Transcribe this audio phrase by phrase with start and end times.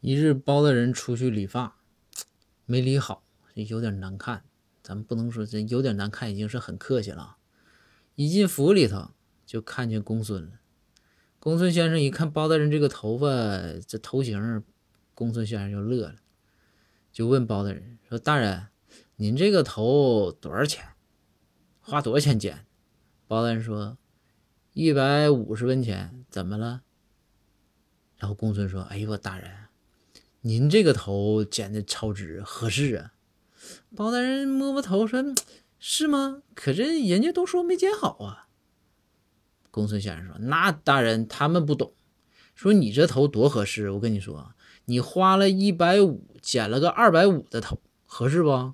[0.00, 1.76] 一日，包大人出去理发，
[2.64, 3.22] 没理好，
[3.54, 4.44] 有点难看。
[4.82, 7.36] 咱们不能说这有点难看，已经是很客气了。
[8.14, 9.10] 一进府里头，
[9.44, 10.60] 就看见公孙了。
[11.38, 13.28] 公孙先生一看包大人这个头发，
[13.86, 14.64] 这头型，
[15.14, 16.16] 公孙先生就乐了，
[17.12, 18.68] 就问包大人说：“大人，
[19.16, 20.82] 您这个头多少钱？
[21.80, 22.64] 花多少钱剪？”
[23.28, 23.98] 包大人说
[24.72, 26.82] ：“一百五十文钱。”怎么了？
[28.16, 29.50] 然后公孙说：“哎呦，我大人。”
[30.42, 33.12] 您这个头剪的超值，合适啊！
[33.94, 35.22] 包大人摸摸头说
[35.78, 36.42] ：“是吗？
[36.54, 38.48] 可这人家都说没剪好啊。”
[39.70, 41.92] 公孙先生说：“那大人他们不懂，
[42.54, 43.90] 说你这头多合适。
[43.90, 44.54] 我跟你说，
[44.86, 48.72] 你花了一百五剪了个二百五的头，合适不？”